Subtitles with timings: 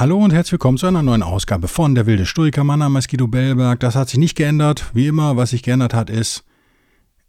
[0.00, 2.64] Hallo und herzlich willkommen zu einer neuen Ausgabe von Der wilde Stoiker.
[2.64, 3.80] Mein Name ist Guido Bellberg.
[3.80, 4.86] Das hat sich nicht geändert.
[4.94, 6.42] Wie immer, was sich geändert hat, ist,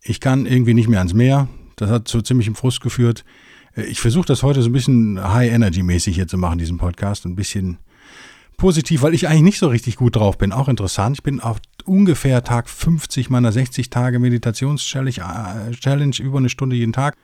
[0.02, 1.50] ich kann irgendwie nicht mehr ans Meer.
[1.76, 3.26] Das hat zu ziemlichem Frust geführt.
[3.76, 7.26] Ich versuche das heute so ein bisschen High-Energy-mäßig hier zu machen, diesen Podcast.
[7.26, 7.78] Ein bisschen
[8.56, 10.54] positiv, weil ich eigentlich nicht so richtig gut drauf bin.
[10.54, 11.18] Auch interessant.
[11.18, 16.94] Ich bin auf ungefähr Tag 50 meiner 60 Tage Meditations-Challenge, äh, über eine Stunde jeden
[16.94, 17.18] Tag.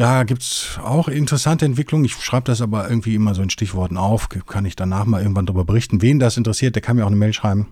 [0.00, 2.06] Da gibt es auch interessante Entwicklungen.
[2.06, 4.30] Ich schreibe das aber irgendwie immer so in Stichworten auf.
[4.30, 6.00] Kann ich danach mal irgendwann darüber berichten.
[6.00, 7.66] Wen das interessiert, der kann mir auch eine Mail schreiben.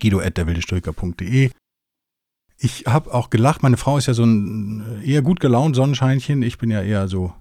[0.00, 1.52] guido.derwildestürker.de
[2.58, 3.62] Ich habe auch gelacht.
[3.62, 6.42] Meine Frau ist ja so ein eher gut gelaunt Sonnenscheinchen.
[6.42, 7.32] Ich bin ja eher so,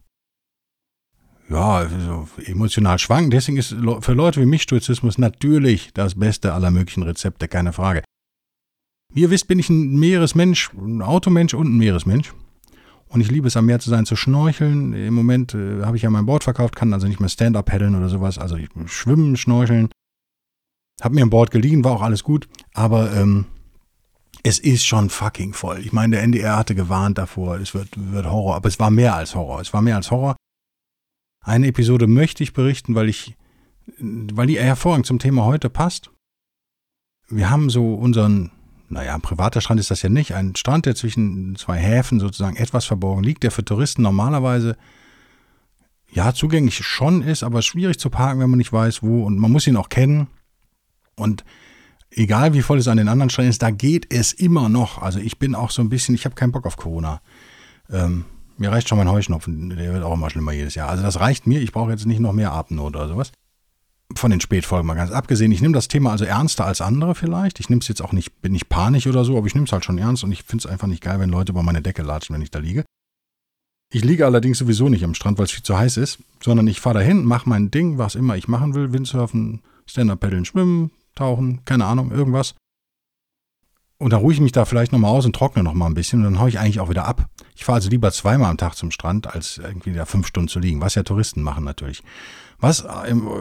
[1.49, 3.33] ja, so emotional schwankend.
[3.33, 8.03] Deswegen ist für Leute wie mich Stoizismus natürlich das beste aller möglichen Rezepte, keine Frage.
[9.11, 12.31] Wie ihr wisst, bin ich ein Meeresmensch, ein Automensch und ein Meeresmensch.
[13.13, 14.93] Und ich liebe es am Meer zu sein, zu schnorcheln.
[14.93, 17.93] Im Moment äh, habe ich ja mein Board verkauft, kann also nicht mehr Stand-up paddeln
[17.93, 18.39] oder sowas.
[18.39, 19.89] Also ich, schwimmen, schnorcheln.
[20.99, 22.49] Hab mir ein Board geliehen, war auch alles gut.
[22.73, 23.45] Aber ähm,
[24.41, 25.81] es ist schon fucking voll.
[25.81, 28.55] Ich meine, der NDR hatte gewarnt davor, es wird, wird Horror.
[28.55, 29.61] Aber es war mehr als Horror.
[29.61, 30.35] Es war mehr als Horror.
[31.41, 33.37] Eine Episode möchte ich berichten, weil ich,
[33.99, 36.09] weil die hervorragend zum Thema heute passt.
[37.27, 38.49] Wir haben so unseren
[38.93, 40.33] naja, ein privater Strand ist das ja nicht.
[40.33, 44.77] Ein Strand, der zwischen zwei Häfen sozusagen etwas verborgen liegt, der für Touristen normalerweise
[46.11, 49.23] ja zugänglich schon ist, aber schwierig zu parken, wenn man nicht weiß, wo.
[49.23, 50.27] Und man muss ihn auch kennen.
[51.15, 51.43] Und
[52.11, 55.01] egal wie voll es an den anderen Stränden ist, da geht es immer noch.
[55.01, 57.21] Also ich bin auch so ein bisschen, ich habe keinen Bock auf Corona.
[57.89, 58.25] Ähm,
[58.57, 60.89] mir reicht schon mein Heuschnupfen, der wird auch immer schlimmer jedes Jahr.
[60.89, 63.31] Also das reicht mir, ich brauche jetzt nicht noch mehr Atemnot oder sowas
[64.15, 65.51] von den Spätfolgen mal ganz abgesehen.
[65.51, 67.59] Ich nehme das Thema also ernster als andere vielleicht.
[67.59, 69.71] Ich nehme es jetzt auch nicht, bin nicht panisch oder so, aber ich nehme es
[69.71, 72.01] halt schon ernst und ich finde es einfach nicht geil, wenn Leute über meine Decke
[72.01, 72.83] latschen, wenn ich da liege.
[73.91, 76.81] Ich liege allerdings sowieso nicht am Strand, weil es viel zu heiß ist, sondern ich
[76.81, 81.85] fahre dahin, mache mein Ding, was immer ich machen will, Windsurfen, Stand-Up-Paddeln, Schwimmen, Tauchen, keine
[81.85, 82.55] Ahnung, irgendwas.
[84.03, 86.33] Und dann ruhe ich mich da vielleicht nochmal aus und trockne nochmal ein bisschen und
[86.33, 87.29] dann haue ich eigentlich auch wieder ab.
[87.55, 90.59] Ich fahre also lieber zweimal am Tag zum Strand, als irgendwie da fünf Stunden zu
[90.59, 92.03] liegen, was ja Touristen machen natürlich.
[92.59, 92.85] Was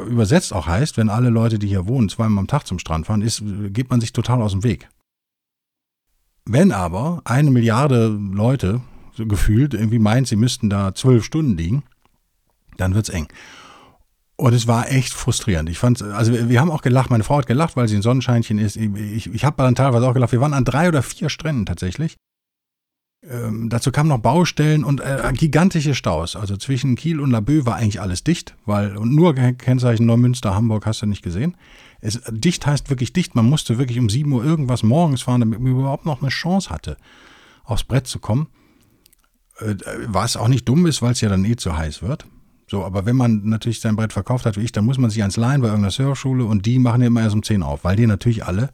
[0.06, 3.23] übersetzt auch heißt, wenn alle Leute, die hier wohnen, zweimal am Tag zum Strand fahren,
[3.23, 4.89] ist, geht man sich total aus dem Weg.
[6.45, 8.83] Wenn aber eine Milliarde Leute
[9.17, 11.83] so gefühlt irgendwie meint, sie müssten da zwölf Stunden liegen,
[12.77, 13.27] dann wird's eng.
[14.37, 15.69] Und es war echt frustrierend.
[15.69, 17.10] Ich fand, also wir, wir, haben auch gelacht.
[17.10, 18.76] Meine Frau hat gelacht, weil sie ein Sonnenscheinchen ist.
[18.76, 20.32] Ich, ich, ich habe dann teilweise auch gelacht.
[20.32, 22.16] Wir waren an drei oder vier Stränden tatsächlich.
[23.25, 26.34] Ähm, dazu kamen noch Baustellen und äh, gigantische Staus.
[26.34, 30.87] Also zwischen Kiel und Laboe war eigentlich alles dicht, weil und nur Kennzeichen Neumünster, Hamburg
[30.87, 31.56] hast du nicht gesehen.
[32.00, 33.37] Es, dicht heißt wirklich dicht.
[33.37, 36.70] Man musste wirklich um 7 Uhr irgendwas morgens fahren, damit man überhaupt noch eine Chance
[36.70, 36.97] hatte,
[37.62, 38.49] aufs Brett zu kommen.
[39.59, 39.76] Äh,
[40.06, 42.26] was auch nicht dumm ist, weil es ja dann eh zu heiß wird.
[42.72, 45.21] So, aber wenn man natürlich sein Brett verkauft hat wie ich, dann muss man sich
[45.21, 47.97] ans Leihen bei irgendeiner Surfschule und die machen ja immer erst um 10 auf, weil
[47.97, 48.71] die natürlich alle,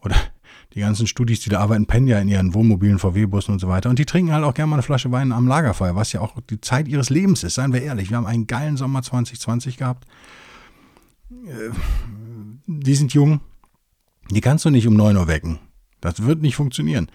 [0.00, 0.16] oder
[0.72, 3.90] die ganzen Studis, die da arbeiten, pennen ja in ihren Wohnmobilen, VW-Bussen und so weiter.
[3.90, 6.40] Und die trinken halt auch gerne mal eine Flasche Wein am Lagerfeuer, was ja auch
[6.48, 8.08] die Zeit ihres Lebens ist, seien wir ehrlich.
[8.08, 10.06] Wir haben einen geilen Sommer 2020 gehabt.
[11.30, 11.74] Äh,
[12.66, 13.42] die sind jung.
[14.30, 15.58] Die kannst du nicht um 9 Uhr wecken.
[16.00, 17.10] Das wird nicht funktionieren.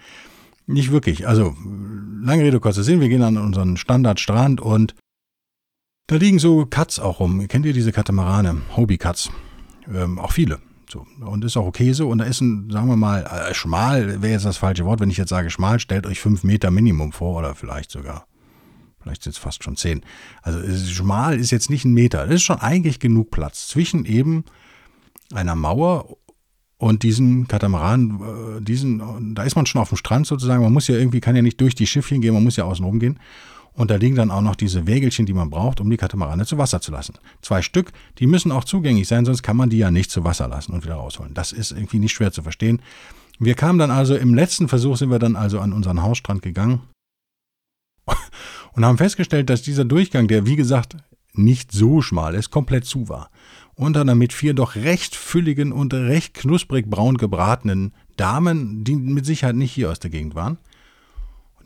[0.68, 1.26] Nicht wirklich.
[1.26, 1.56] Also,
[2.22, 3.00] lange Rede, kurzer Sinn.
[3.00, 4.94] Wir gehen an unseren Standardstrand und
[6.10, 7.46] da liegen so Cuts auch rum.
[7.46, 8.62] Kennt ihr diese Katamarane?
[8.76, 9.30] Hobby-Cuts.
[9.94, 10.58] Ähm, auch viele.
[10.90, 11.06] So.
[11.20, 12.08] Und ist auch okay so.
[12.08, 14.98] Und da ist ein, sagen wir mal, äh, schmal wäre jetzt das falsche Wort.
[14.98, 18.26] Wenn ich jetzt sage schmal, stellt euch fünf Meter Minimum vor oder vielleicht sogar,
[19.00, 20.00] vielleicht sind es fast schon zehn.
[20.42, 20.60] Also
[20.92, 22.26] schmal ist jetzt nicht ein Meter.
[22.26, 24.44] Das ist schon eigentlich genug Platz zwischen eben
[25.32, 26.16] einer Mauer
[26.76, 30.64] und diesen Katamaran, äh, diesen, da ist man schon auf dem Strand sozusagen.
[30.64, 32.84] Man muss ja irgendwie, kann ja nicht durch die Schiffchen gehen, man muss ja außen
[32.84, 33.20] rum gehen.
[33.72, 36.58] Und da liegen dann auch noch diese Wägelchen, die man braucht, um die Katamarane zu
[36.58, 37.14] Wasser zu lassen.
[37.40, 40.48] Zwei Stück, die müssen auch zugänglich sein, sonst kann man die ja nicht zu Wasser
[40.48, 41.34] lassen und wieder rausholen.
[41.34, 42.82] Das ist irgendwie nicht schwer zu verstehen.
[43.38, 46.80] Wir kamen dann also, im letzten Versuch sind wir dann also an unseren Hausstrand gegangen
[48.72, 50.96] und haben festgestellt, dass dieser Durchgang, der wie gesagt
[51.32, 53.30] nicht so schmal ist, komplett zu war.
[53.74, 59.24] Und dann mit vier doch recht fülligen und recht knusprig braun gebratenen Damen, die mit
[59.24, 60.58] Sicherheit nicht hier aus der Gegend waren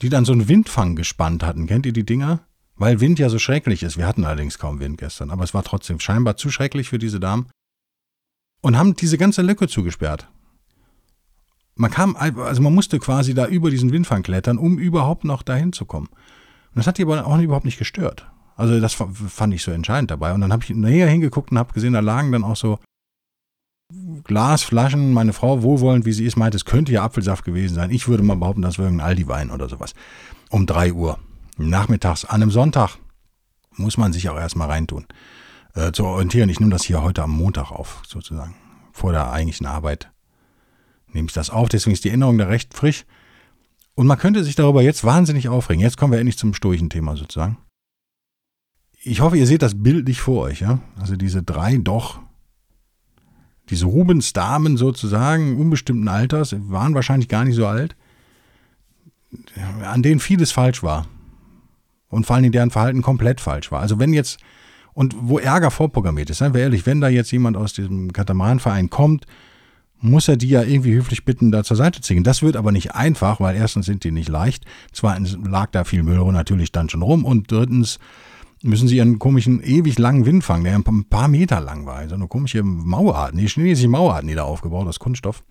[0.03, 1.67] die dann so einen Windfang gespannt hatten.
[1.67, 2.41] Kennt ihr die Dinger?
[2.77, 3.97] Weil Wind ja so schrecklich ist.
[3.97, 7.21] Wir hatten allerdings kaum Wind gestern, aber es war trotzdem scheinbar zu schrecklich für diese
[7.21, 7.47] Damen.
[8.61, 10.27] Und haben diese ganze Lücke zugesperrt.
[11.77, 15.73] man kam, also man musste quasi da über diesen Windfang klettern, um überhaupt noch dahin
[15.73, 16.09] zu kommen.
[16.09, 18.27] Und das hat die aber auch überhaupt nicht gestört.
[18.57, 20.33] Also das fand ich so entscheidend dabei.
[20.33, 22.79] Und dann habe ich näher hingeguckt und habe gesehen, da lagen dann auch so
[24.23, 25.13] Glasflaschen.
[25.13, 27.91] Meine Frau, wohlwollend wie sie ist, meinte, es könnte ja Apfelsaft gewesen sein.
[27.91, 29.95] Ich würde mal behaupten, das wäre ein Aldi-Wein oder sowas.
[30.51, 31.19] Um drei Uhr.
[31.57, 32.99] Nachmittags, an einem Sonntag,
[33.77, 35.07] muss man sich auch erstmal reintun.
[35.75, 36.49] Äh, zu orientieren.
[36.49, 38.55] Ich nehme das hier heute am Montag auf, sozusagen.
[38.93, 40.11] Vor der eigentlichen Arbeit
[41.13, 41.69] nehme ich das auf.
[41.69, 43.05] Deswegen ist die Erinnerung da recht frisch.
[43.97, 45.81] Und man könnte sich darüber jetzt wahnsinnig aufregen.
[45.81, 47.59] Jetzt kommen wir endlich zum stoischen Thema sozusagen.
[49.03, 50.79] Ich hoffe, ihr seht das bildlich vor euch, ja.
[50.99, 52.21] Also diese drei doch,
[53.71, 57.97] diese Rubens-Damen sozusagen, unbestimmten Alters, waren wahrscheinlich gar nicht so alt,
[59.85, 61.07] an denen vieles falsch war.
[62.09, 63.81] Und vor allem deren Verhalten komplett falsch war.
[63.81, 64.39] Also wenn jetzt,
[64.93, 68.91] und wo Ärger vorprogrammiert ist, seien wir ehrlich, wenn da jetzt jemand aus diesem Katamaranverein
[68.91, 69.27] kommt,
[70.01, 72.25] muss er die ja irgendwie höflich bitten, da zur Seite zu gehen.
[72.25, 76.03] Das wird aber nicht einfach, weil erstens sind die nicht leicht, zweitens lag da viel
[76.03, 77.99] Müll natürlich dann schon rum und drittens
[78.65, 82.09] müssen sie ihren komischen, ewig langen Wind fangen, der ein paar Meter lang war.
[82.09, 85.45] So eine komische Mauerart, die chinesische Mauerarten, die da aufgebaut aus Kunststoff.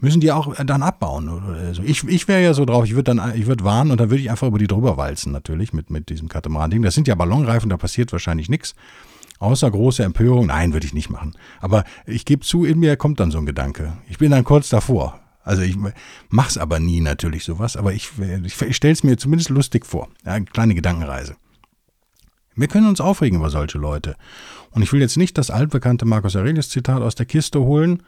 [0.00, 1.82] Müssen die auch dann abbauen oder so.
[1.82, 4.22] Ich, ich wäre ja so drauf, ich würde dann, ich würde warnen und dann würde
[4.22, 6.82] ich einfach über die drüber walzen, natürlich, mit, mit diesem Katamaran-Ding.
[6.82, 8.76] Das sind ja Ballonreifen, da passiert wahrscheinlich nichts.
[9.40, 11.34] Außer große Empörung, nein, würde ich nicht machen.
[11.60, 13.94] Aber ich gebe zu, in mir kommt dann so ein Gedanke.
[14.08, 15.18] Ich bin dann kurz davor.
[15.42, 15.76] Also ich
[16.28, 18.10] mach's aber nie natürlich sowas, aber ich,
[18.44, 20.08] ich, ich stelle es mir zumindest lustig vor.
[20.24, 21.36] Ja, eine kleine Gedankenreise.
[22.58, 24.16] Wir können uns aufregen über solche Leute.
[24.70, 28.02] Und ich will jetzt nicht das altbekannte Marcus Aurelius Zitat aus der Kiste holen,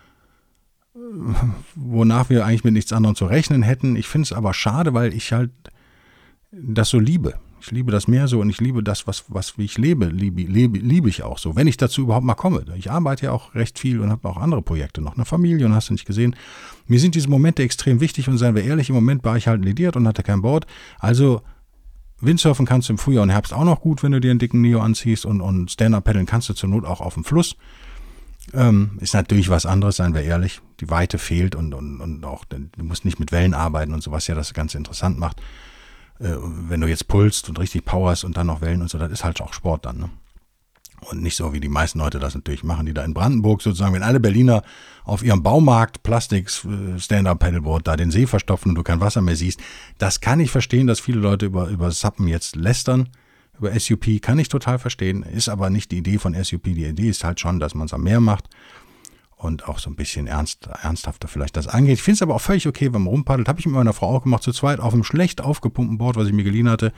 [1.77, 3.95] wonach wir eigentlich mit nichts anderem zu rechnen hätten.
[3.95, 5.53] Ich finde es aber schade, weil ich halt
[6.51, 7.35] das so liebe.
[7.61, 10.43] Ich liebe das Meer so und ich liebe das, was, was wie ich lebe, liebe,
[10.43, 12.65] lebe, liebe ich auch so, wenn ich dazu überhaupt mal komme.
[12.77, 15.75] Ich arbeite ja auch recht viel und habe auch andere Projekte noch, eine Familie und
[15.75, 16.35] hast du nicht gesehen.
[16.87, 19.63] Mir sind diese Momente extrem wichtig und seien wir ehrlich, im Moment war ich halt
[19.63, 20.67] lediert und hatte kein Board.
[20.99, 21.43] Also
[22.21, 24.61] Windsurfen kannst du im Frühjahr und Herbst auch noch gut, wenn du dir einen dicken
[24.61, 27.57] Neo anziehst und, und Stand-Up-Paddeln kannst du zur Not auch auf dem Fluss.
[28.53, 30.61] Ähm, ist natürlich was anderes, seien wir ehrlich.
[30.81, 34.11] Die Weite fehlt und, und, und auch, du musst nicht mit Wellen arbeiten und so,
[34.11, 35.41] was ja das ganz interessant macht.
[36.19, 39.11] Äh, wenn du jetzt pulst und richtig powerst und dann noch Wellen und so, das
[39.11, 39.99] ist halt auch Sport dann.
[39.99, 40.11] Ne?
[41.09, 43.95] Und nicht so, wie die meisten Leute das natürlich machen, die da in Brandenburg sozusagen,
[43.95, 44.63] wenn alle Berliner
[45.05, 49.61] auf ihrem Baumarkt Plastik äh, da den See verstopfen und du kein Wasser mehr siehst.
[49.99, 53.09] Das kann ich verstehen, dass viele Leute über, über Sappen jetzt lästern.
[53.59, 56.65] Über SUP kann ich total verstehen, ist aber nicht die Idee von SUP.
[56.65, 58.49] Die Idee ist halt schon, dass man es am Meer macht
[59.37, 61.95] und auch so ein bisschen ernst, ernsthafter vielleicht das angeht.
[61.95, 63.49] Ich finde es aber auch völlig okay, wenn man rumpaddelt.
[63.49, 66.27] Habe ich mit meiner Frau auch gemacht, zu zweit auf einem schlecht aufgepumpten Board, was
[66.27, 66.93] ich mir geliehen hatte.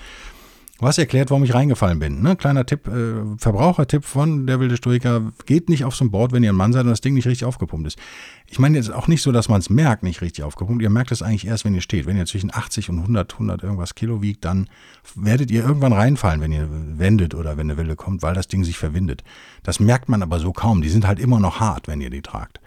[0.82, 2.22] Was erklärt, warum ich reingefallen bin.
[2.22, 2.34] Ne?
[2.34, 6.42] Kleiner Tipp, äh, Verbrauchertipp von der wilde Stoiker, geht nicht auf so ein Board, wenn
[6.42, 8.00] ihr ein Mann seid und das Ding nicht richtig aufgepumpt ist.
[8.48, 10.82] Ich meine jetzt auch nicht so, dass man es merkt, nicht richtig aufgepumpt.
[10.82, 12.06] Ihr merkt es eigentlich erst, wenn ihr steht.
[12.06, 14.68] Wenn ihr zwischen 80 und 100, 100 irgendwas Kilo wiegt, dann
[15.14, 18.64] werdet ihr irgendwann reinfallen, wenn ihr wendet oder wenn eine Welle kommt, weil das Ding
[18.64, 19.22] sich verwindet.
[19.62, 20.82] Das merkt man aber so kaum.
[20.82, 22.60] Die sind halt immer noch hart, wenn ihr die tragt.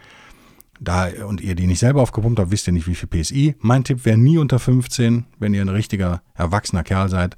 [0.80, 3.56] Da und ihr die nicht selber aufgepumpt habt, wisst ihr nicht, wie viel PSI.
[3.58, 7.36] Mein Tipp wäre nie unter 15, wenn ihr ein richtiger, erwachsener Kerl seid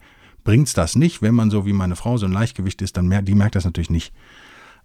[0.48, 1.20] bringt's das nicht.
[1.20, 3.66] Wenn man so wie meine Frau so ein Leichtgewicht ist, dann merkt, die merkt das
[3.66, 4.14] natürlich nicht.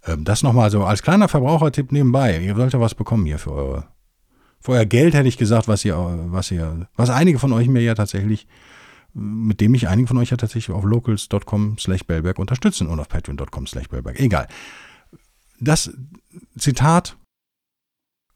[0.04, 2.38] Ähm, das nochmal so als kleiner Verbrauchertipp nebenbei.
[2.38, 3.88] Ihr sollt ja was bekommen hier für eure,
[4.60, 5.96] für euer Geld, hätte ich gesagt, was ihr,
[6.26, 8.46] was ihr, was einige von euch mir ja tatsächlich,
[9.14, 13.08] mit dem ich einige von euch ja tatsächlich auf locals.com slash Bellberg unterstützen und auf
[13.08, 14.20] patreon.com slash Bellberg.
[14.20, 14.48] Egal.
[15.60, 15.90] Das
[16.58, 17.16] Zitat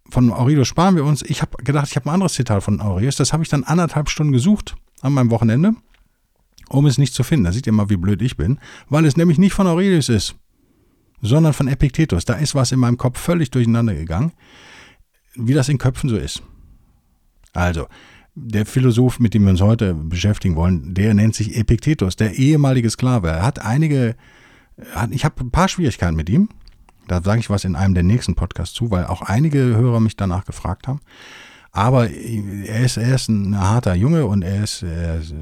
[0.09, 1.21] von Aurelius sparen wir uns.
[1.21, 3.17] Ich habe gedacht, ich habe ein anderes Zitat von Aurelius.
[3.17, 5.75] Das habe ich dann anderthalb Stunden gesucht an meinem Wochenende
[6.69, 7.45] um es nicht zu finden.
[7.45, 8.59] Da seht ihr mal, wie blöd ich bin,
[8.89, 10.37] weil es nämlich nicht von Aurelius ist,
[11.21, 12.25] sondern von Epiktetus.
[12.25, 14.33] Da ist was in meinem Kopf völlig durcheinander gegangen,
[15.35, 16.43] wie das in Köpfen so ist.
[17.53, 17.89] Also,
[18.35, 22.89] der Philosoph, mit dem wir uns heute beschäftigen wollen, der nennt sich Epiktetus, der ehemalige
[22.91, 23.29] Sklave.
[23.29, 24.15] Er hat einige,
[24.93, 26.49] hat, ich habe ein paar Schwierigkeiten mit ihm.
[27.09, 30.17] Da sage ich was in einem der nächsten Podcasts zu, weil auch einige Hörer mich
[30.17, 31.01] danach gefragt haben.
[31.73, 35.35] Aber er ist, er ist ein harter Junge und er ist, er ist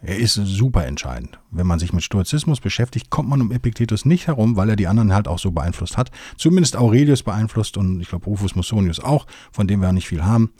[0.00, 1.38] er ist super entscheidend.
[1.50, 4.86] Wenn man sich mit Stoizismus beschäftigt, kommt man um Epiktetus nicht herum, weil er die
[4.86, 6.10] anderen halt auch so beeinflusst hat.
[6.36, 10.52] Zumindest Aurelius beeinflusst und ich glaube Rufus Musonius auch, von dem wir nicht viel haben.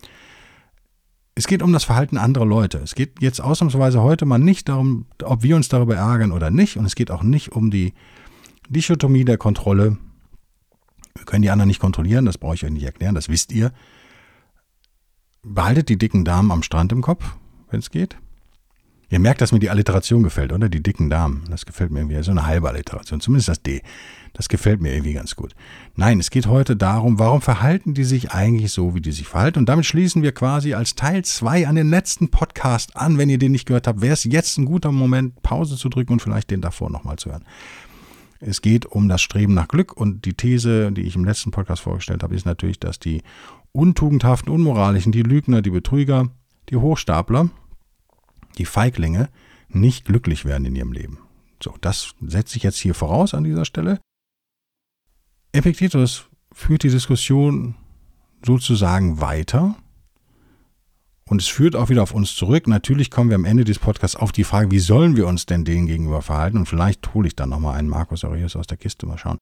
[1.36, 2.78] Es geht um das Verhalten anderer Leute.
[2.78, 6.76] Es geht jetzt ausnahmsweise heute mal nicht darum, ob wir uns darüber ärgern oder nicht.
[6.76, 7.94] Und es geht auch nicht um die
[8.68, 9.98] Dichotomie der Kontrolle.
[11.14, 13.72] Wir können die anderen nicht kontrollieren, das brauche ich euch nicht erklären, das wisst ihr.
[15.42, 17.36] Behaltet die dicken Damen am Strand im Kopf,
[17.70, 18.18] wenn es geht
[19.10, 20.68] Ihr merkt, dass mir die Alliteration gefällt, oder?
[20.68, 21.44] Die dicken Damen.
[21.50, 22.22] Das gefällt mir irgendwie.
[22.22, 23.20] So eine halbe Alliteration.
[23.20, 23.80] Zumindest das D.
[24.34, 25.54] Das gefällt mir irgendwie ganz gut.
[25.96, 29.60] Nein, es geht heute darum, warum verhalten die sich eigentlich so, wie die sich verhalten?
[29.60, 33.16] Und damit schließen wir quasi als Teil 2 an den letzten Podcast an.
[33.16, 36.12] Wenn ihr den nicht gehört habt, wäre es jetzt ein guter Moment, Pause zu drücken
[36.12, 37.44] und vielleicht den davor nochmal zu hören.
[38.40, 41.82] Es geht um das Streben nach Glück und die These, die ich im letzten Podcast
[41.82, 43.22] vorgestellt habe, ist natürlich, dass die
[43.72, 46.28] untugendhaften, unmoralischen, die Lügner, die Betrüger,
[46.68, 47.50] die Hochstapler,
[48.58, 49.28] die Feiglinge
[49.68, 51.18] nicht glücklich werden in ihrem Leben.
[51.62, 54.00] So, das setze ich jetzt hier voraus an dieser Stelle.
[55.52, 57.74] Epiktetus führt die Diskussion
[58.44, 59.76] sozusagen weiter
[61.28, 62.66] und es führt auch wieder auf uns zurück.
[62.66, 65.64] Natürlich kommen wir am Ende des Podcasts auf die Frage, wie sollen wir uns denn
[65.64, 66.58] denen gegenüber verhalten?
[66.58, 69.38] Und vielleicht hole ich dann nochmal einen Markus Aurelius aus der Kiste, mal schauen.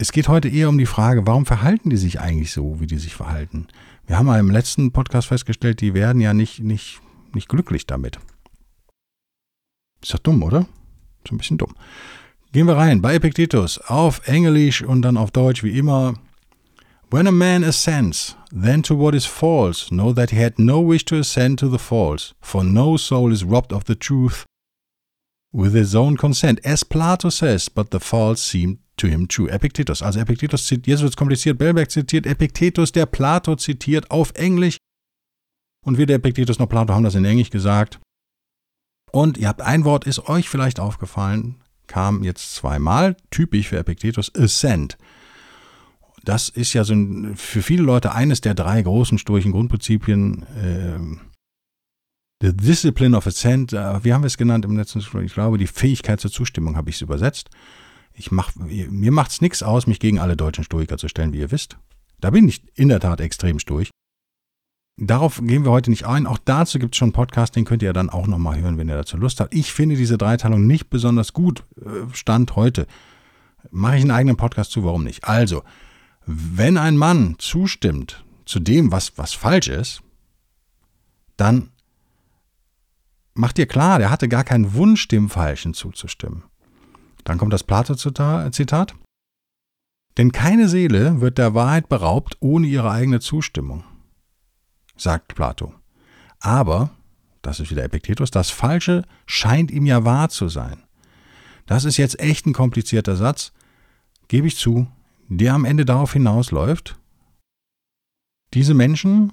[0.00, 2.98] Es geht heute eher um die Frage, warum verhalten die sich eigentlich so, wie die
[2.98, 3.66] sich verhalten?
[4.06, 7.00] Wir haben ja im letzten Podcast festgestellt, die werden ja nicht, nicht
[7.34, 8.18] nicht glücklich damit.
[10.02, 10.66] Ist doch dumm, oder?
[11.24, 11.74] Ist ein bisschen dumm.
[12.52, 16.14] Gehen wir rein bei Epictetus auf Englisch und dann auf Deutsch wie immer.
[17.10, 21.04] When a man ascends, then to what is false, know that he had no wish
[21.06, 24.44] to ascend to the false, for no soul is robbed of the truth
[25.52, 29.48] with his own consent, as Plato says, but the false seemed to him true.
[29.48, 30.02] Epictetus.
[30.02, 34.76] Also Epictetus zitiert, jetzt wird kompliziert, Bellberg zitiert Epictetus, der Plato zitiert auf Englisch
[35.84, 38.00] und weder Epictetus noch Plato haben das in Englisch gesagt.
[39.10, 44.34] Und ihr habt ein Wort, ist euch vielleicht aufgefallen, kam jetzt zweimal, typisch für Epictetus,
[44.34, 44.98] Ascent.
[46.24, 50.42] Das ist ja so ein, für viele Leute eines der drei großen stoischen Grundprinzipien.
[50.42, 51.18] Äh,
[52.42, 55.66] the Discipline of Ascent, äh, wie haben wir es genannt im letzten Ich glaube, die
[55.66, 57.50] Fähigkeit zur Zustimmung habe ich es übersetzt.
[58.12, 61.38] Ich mach, mir macht es nichts aus, mich gegen alle deutschen Stoiker zu stellen, wie
[61.38, 61.78] ihr wisst.
[62.20, 63.90] Da bin ich in der Tat extrem stoisch.
[65.00, 66.26] Darauf gehen wir heute nicht ein.
[66.26, 68.88] Auch dazu gibt es schon einen Podcast, den könnt ihr dann auch nochmal hören, wenn
[68.88, 69.54] ihr dazu Lust habt.
[69.54, 71.62] Ich finde diese Dreiteilung nicht besonders gut.
[71.80, 72.88] Äh, Stand heute.
[73.70, 75.24] Mache ich einen eigenen Podcast zu, warum nicht?
[75.24, 75.62] Also,
[76.26, 80.02] wenn ein Mann zustimmt zu dem, was, was falsch ist,
[81.36, 81.70] dann
[83.34, 86.42] macht ihr klar, der hatte gar keinen Wunsch, dem Falschen zuzustimmen.
[87.22, 88.94] Dann kommt das Plato-Zitat.
[90.16, 93.84] Denn keine Seele wird der Wahrheit beraubt ohne ihre eigene Zustimmung
[95.00, 95.74] sagt Plato.
[96.40, 96.90] Aber,
[97.42, 100.82] das ist wieder Epiktetus, das Falsche scheint ihm ja wahr zu sein.
[101.66, 103.52] Das ist jetzt echt ein komplizierter Satz,
[104.28, 104.86] gebe ich zu,
[105.28, 106.96] der am Ende darauf hinausläuft,
[108.54, 109.32] diese Menschen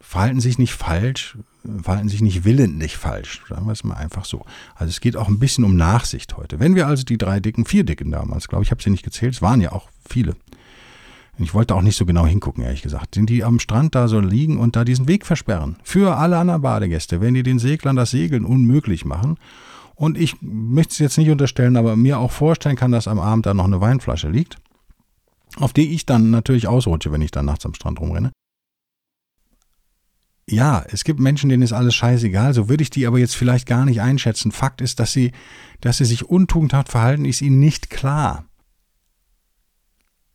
[0.00, 1.36] verhalten sich nicht falsch,
[1.82, 4.44] verhalten sich nicht willentlich falsch, sagen wir es mal einfach so.
[4.74, 6.60] Also es geht auch ein bisschen um Nachsicht heute.
[6.60, 9.34] Wenn wir also die drei Dicken, vier Dicken damals, glaube ich, habe sie nicht gezählt,
[9.34, 10.36] es waren ja auch viele,
[11.38, 13.14] ich wollte auch nicht so genau hingucken, ehrlich gesagt.
[13.14, 15.76] Sind die am Strand da so liegen und da diesen Weg versperren?
[15.84, 19.38] Für alle anderen Badegäste, wenn die den Seglern das Segeln unmöglich machen.
[19.94, 23.46] Und ich möchte es jetzt nicht unterstellen, aber mir auch vorstellen kann, dass am Abend
[23.46, 24.58] da noch eine Weinflasche liegt,
[25.56, 28.32] auf die ich dann natürlich ausrutsche, wenn ich dann nachts am Strand rumrenne.
[30.50, 33.66] Ja, es gibt Menschen, denen ist alles scheißegal, so würde ich die aber jetzt vielleicht
[33.66, 34.50] gar nicht einschätzen.
[34.50, 35.32] Fakt ist, dass sie,
[35.80, 38.47] dass sie sich untugendhaft verhalten, ist ihnen nicht klar.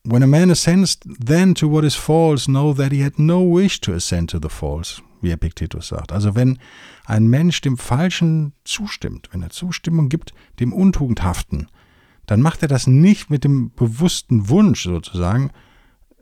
[0.05, 3.79] When a man ascends then to what is false, know that he had no wish
[3.81, 6.11] to ascend to the false, wie Epictetus sagt.
[6.11, 6.59] Also wenn
[7.05, 11.67] ein Mensch dem Falschen zustimmt, wenn er Zustimmung gibt dem Untugendhaften,
[12.25, 15.51] dann macht er das nicht mit dem bewussten Wunsch sozusagen,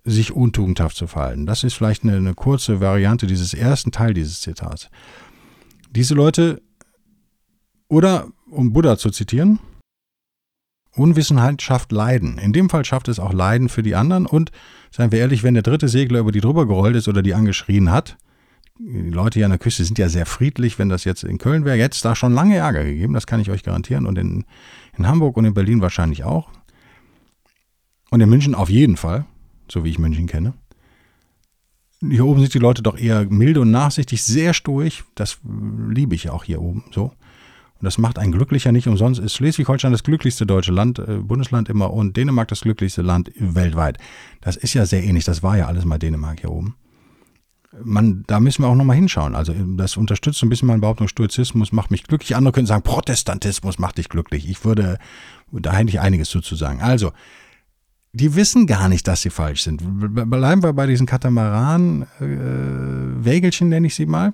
[0.03, 1.47] sich untugendhaft zu verhalten.
[1.47, 4.89] Das ist vielleicht eine, eine kurze Variante dieses ersten Teil dieses Zitats.
[5.91, 6.61] Diese Leute,
[7.88, 9.59] oder um Buddha zu zitieren,
[10.95, 12.38] Unwissenheit schafft Leiden.
[12.38, 14.51] In dem Fall schafft es auch Leiden für die anderen und,
[14.91, 17.91] seien wir ehrlich, wenn der dritte Segler über die drüber gerollt ist oder die angeschrien
[17.91, 18.17] hat,
[18.83, 21.65] die Leute hier an der Küste sind ja sehr friedlich, wenn das jetzt in Köln
[21.65, 24.45] wäre, jetzt da schon lange Ärger gegeben, das kann ich euch garantieren und in,
[24.98, 26.50] in Hamburg und in Berlin wahrscheinlich auch.
[28.10, 29.25] Und in München auf jeden Fall,
[29.69, 30.53] so wie ich München kenne.
[32.01, 35.05] Hier oben sind die Leute doch eher milde und nachsichtig, sehr stoisch.
[35.13, 37.12] Das liebe ich auch hier oben so.
[37.81, 39.19] Und das macht einen glücklicher nicht umsonst.
[39.19, 43.97] Ist Schleswig-Holstein das glücklichste deutsche Land, äh, Bundesland immer und Dänemark das glücklichste Land weltweit.
[44.39, 45.25] Das ist ja sehr ähnlich.
[45.25, 46.75] Das war ja alles mal Dänemark hier oben.
[47.83, 49.33] Man, da müssen wir auch nochmal hinschauen.
[49.33, 52.35] Also das unterstützt so ein bisschen meine Behauptung, Stoizismus macht mich glücklich.
[52.35, 54.47] Andere können sagen, Protestantismus macht dich glücklich.
[54.47, 55.00] Ich würde,
[55.51, 56.81] da hätte ich einiges zu sagen.
[56.81, 57.13] Also,
[58.13, 59.81] die wissen gar nicht, dass sie falsch sind.
[60.29, 64.33] Bleiben wir bei diesen Katamaran-Wägelchen, äh, nenne ich sie mal.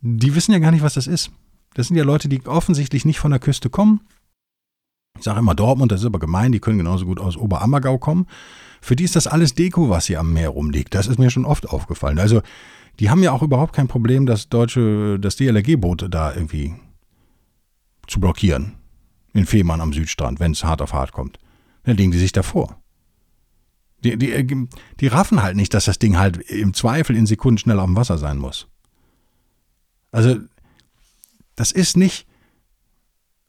[0.00, 1.32] Die wissen ja gar nicht, was das ist.
[1.74, 4.00] Das sind ja Leute, die offensichtlich nicht von der Küste kommen.
[5.16, 8.26] Ich sage immer Dortmund, das ist aber gemein, die können genauso gut aus Oberammergau kommen.
[8.80, 10.94] Für die ist das alles Deko, was hier am Meer rumliegt.
[10.94, 12.18] Das ist mir schon oft aufgefallen.
[12.18, 12.42] Also
[13.00, 16.74] Die haben ja auch überhaupt kein Problem, das deutsche, das DLRG-Boot da irgendwie
[18.06, 18.74] zu blockieren.
[19.34, 21.38] In Fehmarn am Südstrand, wenn es hart auf hart kommt.
[21.84, 22.80] Dann legen die sich davor.
[24.02, 24.68] Die, die,
[25.00, 27.96] die raffen halt nicht, dass das Ding halt im Zweifel in Sekunden schnell auf dem
[27.96, 28.66] Wasser sein muss.
[30.10, 30.36] Also,
[31.58, 32.24] das ist nicht.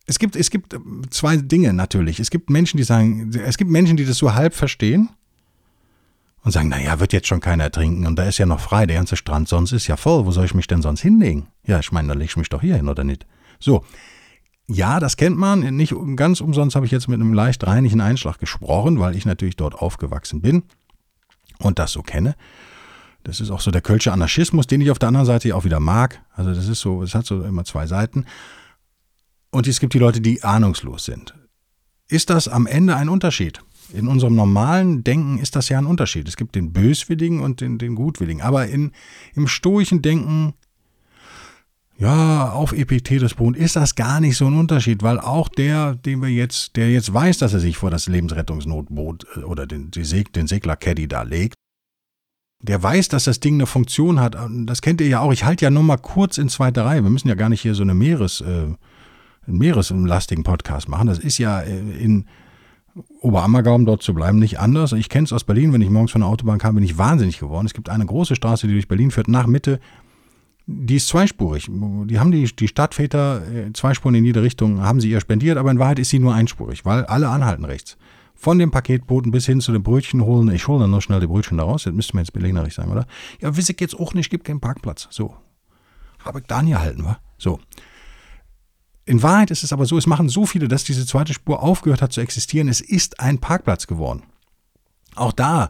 [0.07, 0.75] Es gibt, es gibt
[1.11, 2.19] zwei Dinge natürlich.
[2.19, 5.09] Es gibt Menschen, die sagen, es gibt Menschen, die das so halb verstehen
[6.43, 8.95] und sagen, naja, wird jetzt schon keiner trinken und da ist ja noch frei, der
[8.95, 11.49] ganze Strand, sonst ist ja voll, wo soll ich mich denn sonst hinlegen?
[11.67, 13.27] Ja, ich meine, da lege ich mich doch hier hin, oder nicht?
[13.59, 13.85] So,
[14.65, 18.39] ja, das kennt man, nicht ganz umsonst habe ich jetzt mit einem leicht reinigen Einschlag
[18.39, 20.63] gesprochen, weil ich natürlich dort aufgewachsen bin
[21.59, 22.35] und das so kenne.
[23.23, 25.79] Das ist auch so der Kölsche Anarchismus, den ich auf der anderen Seite auch wieder
[25.79, 26.21] mag.
[26.33, 28.25] Also das ist so, es hat so immer zwei Seiten.
[29.51, 31.33] Und es gibt die Leute, die ahnungslos sind.
[32.07, 33.61] Ist das am Ende ein Unterschied?
[33.91, 36.27] In unserem normalen Denken ist das ja ein Unterschied.
[36.27, 38.41] Es gibt den Böswilligen und den, den Gutwilligen.
[38.41, 38.91] Aber in,
[39.33, 40.53] im stoischen Denken,
[41.97, 46.21] ja, auf Epiktetus beruht, ist das gar nicht so ein Unterschied, weil auch der, den
[46.21, 50.47] wir jetzt, der jetzt weiß, dass er sich vor das Lebensrettungsnotboot äh, oder den, den
[50.47, 51.55] Segler-Caddy da legt,
[52.61, 54.35] der weiß, dass das Ding eine Funktion hat.
[54.65, 55.31] Das kennt ihr ja auch.
[55.31, 57.03] Ich halte ja nur mal kurz in zweiter Reihe.
[57.03, 58.77] Wir müssen ja gar nicht hier so eine Meeres, äh, einen
[59.57, 61.07] meereslastigen Podcast machen.
[61.07, 62.25] Das ist ja äh, in
[63.21, 64.91] Oberammergauern dort zu bleiben nicht anders.
[64.91, 67.39] Ich kenne es aus Berlin, wenn ich morgens von der Autobahn kam, bin ich wahnsinnig
[67.39, 67.65] geworden.
[67.65, 69.79] Es gibt eine große Straße, die durch Berlin führt, nach Mitte.
[70.65, 71.67] Die ist zweispurig.
[71.69, 75.57] Die haben die, die Stadtväter äh, zwei Spuren in jede Richtung, haben sie ihr spendiert,
[75.57, 77.97] aber in Wahrheit ist sie nur einspurig, weil alle anhalten rechts.
[78.41, 80.49] Von dem Paketboten bis hin zu den Brötchen holen.
[80.51, 81.83] Ich hole dann noch schnell die Brötchen da raus.
[81.83, 83.05] Das müsste mir jetzt berlinerisch sein, oder?
[83.41, 85.09] Ja, weiß ich jetzt auch nicht, gibt keinen Parkplatz.
[85.11, 85.35] So.
[86.23, 87.19] Habe ich da nie wa?
[87.37, 87.59] So.
[89.03, 92.01] In Wahrheit ist es aber so, es machen so viele, dass diese zweite Spur aufgehört
[92.01, 92.69] hat zu existieren.
[92.69, 94.23] Es ist ein Parkplatz geworden.
[95.15, 95.69] Auch da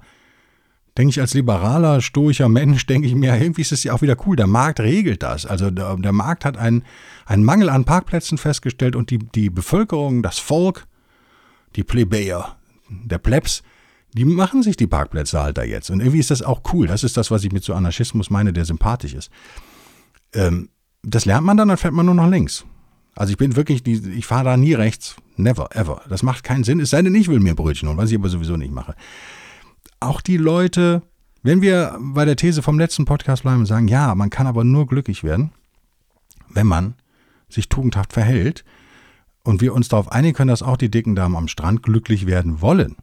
[0.96, 4.18] denke ich als liberaler, stoischer Mensch, denke ich mir, irgendwie ist es ja auch wieder
[4.28, 4.36] cool.
[4.36, 5.48] Der Markt regelt das.
[5.48, 6.84] Also der, der Markt hat einen,
[7.26, 10.86] einen Mangel an Parkplätzen festgestellt und die, die Bevölkerung, das Volk,
[11.76, 12.59] die Plebejer,
[12.90, 13.64] der Plebs,
[14.14, 15.90] die machen sich die Parkplätze halt da jetzt.
[15.90, 16.88] Und irgendwie ist das auch cool.
[16.88, 19.30] Das ist das, was ich mit so Anarchismus meine, der sympathisch ist.
[20.34, 20.70] Ähm,
[21.04, 22.66] das lernt man dann, dann fährt man nur nach links.
[23.16, 25.16] Also ich bin wirklich, ich fahre da nie rechts.
[25.36, 26.02] Never, ever.
[26.10, 26.80] Das macht keinen Sinn.
[26.80, 28.96] Es sei denn, ich will mir Brötchen holen, was ich aber sowieso nicht mache.
[30.00, 31.02] Auch die Leute,
[31.44, 34.64] wenn wir bei der These vom letzten Podcast bleiben und sagen, ja, man kann aber
[34.64, 35.52] nur glücklich werden,
[36.50, 36.96] wenn man
[37.50, 38.64] sich tugendhaft verhält
[39.50, 42.62] und wir uns darauf einigen können, dass auch die dicken Damen am Strand glücklich werden
[42.62, 42.96] wollen,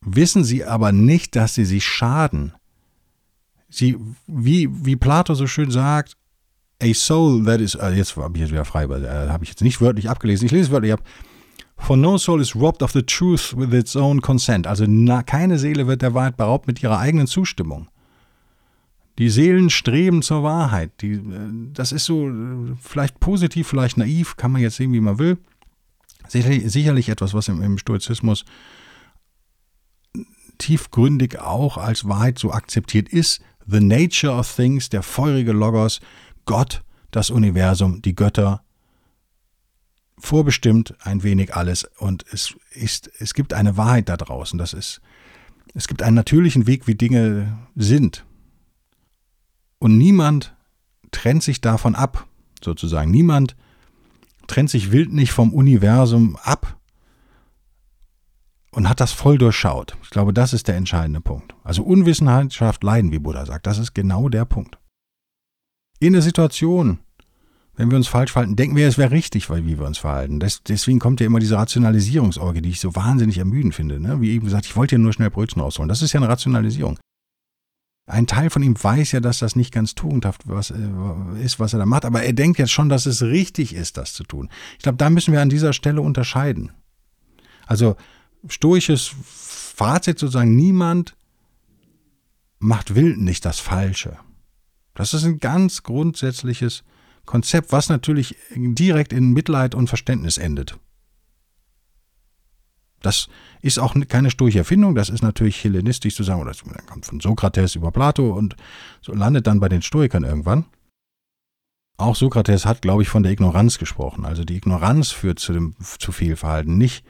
[0.00, 2.54] wissen sie aber nicht, dass sie sich schaden.
[3.68, 6.16] Sie, wie, wie Plato so schön sagt,
[6.80, 9.62] a soul that is, äh, jetzt habe ich jetzt wieder frei, äh, habe ich jetzt
[9.62, 11.02] nicht wörtlich abgelesen, ich lese es wörtlich ab.
[11.76, 14.66] For no soul is robbed of the truth with its own consent.
[14.66, 17.88] Also na, keine Seele wird der Wahrheit beraubt mit ihrer eigenen Zustimmung.
[19.18, 20.92] Die Seelen streben zur Wahrheit.
[21.02, 25.00] Die, äh, das ist so äh, vielleicht positiv, vielleicht naiv, kann man jetzt sehen, wie
[25.00, 25.38] man will.
[26.28, 28.44] Sicherlich, sicherlich etwas, was im, im Stoizismus
[30.58, 33.40] tiefgründig auch als Wahrheit so akzeptiert ist.
[33.66, 36.00] The nature of things, der feurige Logos,
[36.44, 38.62] Gott, das Universum, die Götter,
[40.18, 44.58] vorbestimmt ein wenig alles und es ist, es gibt eine Wahrheit da draußen.
[44.58, 45.00] Das ist,
[45.74, 48.24] es gibt einen natürlichen Weg, wie Dinge sind.
[49.78, 50.54] Und niemand
[51.10, 52.26] trennt sich davon ab,
[52.62, 53.10] sozusagen.
[53.10, 53.56] Niemand
[54.46, 56.78] trennt sich wild nicht vom Universum ab
[58.72, 59.96] und hat das voll durchschaut.
[60.02, 61.54] Ich glaube, das ist der entscheidende Punkt.
[61.64, 63.66] Also Unwissenheit schafft Leiden, wie Buddha sagt.
[63.66, 64.78] Das ist genau der Punkt
[66.00, 66.98] in der Situation,
[67.76, 70.40] wenn wir uns falsch verhalten, denken wir, es wäre richtig, weil wie wir uns verhalten.
[70.40, 74.00] Das, deswegen kommt ja immer diese Rationalisierungsorgie, die ich so wahnsinnig ermüdend finde.
[74.00, 74.20] Ne?
[74.20, 75.88] Wie eben gesagt, ich wollte ja nur schnell Brötchen rausholen.
[75.88, 76.98] Das ist ja eine Rationalisierung.
[78.08, 80.76] Ein Teil von ihm weiß ja, dass das nicht ganz tugendhaft was, äh,
[81.42, 84.14] ist, was er da macht, aber er denkt jetzt schon, dass es richtig ist, das
[84.14, 84.48] zu tun.
[84.78, 86.72] Ich glaube, da müssen wir an dieser Stelle unterscheiden.
[87.66, 87.96] Also
[88.48, 91.16] stoisches Fazit sozusagen, niemand
[92.58, 94.16] macht wild nicht das Falsche.
[94.94, 96.84] Das ist ein ganz grundsätzliches
[97.26, 100.78] Konzept, was natürlich direkt in Mitleid und Verständnis endet.
[103.00, 103.28] Das
[103.62, 107.20] ist auch keine sturche Erfindung, das ist natürlich hellenistisch zu sagen, oder das kommt von
[107.20, 108.56] Sokrates über Plato und
[109.00, 110.64] so landet dann bei den Stoikern irgendwann.
[111.96, 114.24] Auch Sokrates hat, glaube ich, von der Ignoranz gesprochen.
[114.24, 117.04] Also die Ignoranz führt zu dem zu viel Verhalten, nicht,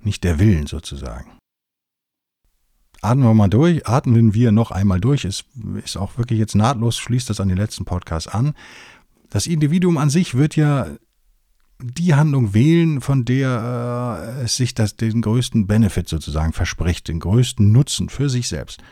[0.00, 1.32] nicht der Willen sozusagen.
[3.02, 5.24] Atmen wir mal durch, atmen wir noch einmal durch.
[5.24, 5.44] Es
[5.84, 8.54] ist auch wirklich jetzt nahtlos, schließt das an den letzten Podcast an.
[9.30, 10.86] Das Individuum an sich wird ja
[11.82, 17.20] die Handlung wählen, von der äh, es sich das, den größten Benefit sozusagen verspricht, den
[17.20, 18.82] größten Nutzen für sich selbst.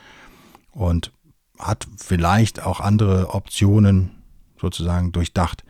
[0.71, 1.11] Und
[1.57, 4.11] hat vielleicht auch andere Optionen
[4.59, 5.63] sozusagen durchdacht.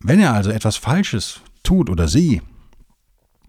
[0.00, 2.42] Wenn er also etwas Falsches tut oder sie,